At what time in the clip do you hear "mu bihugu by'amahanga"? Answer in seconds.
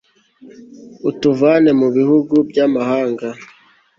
1.79-3.27